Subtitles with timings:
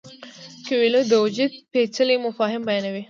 [0.67, 2.99] کویلیو د وجود پیچلي مفاهیم بیانوي.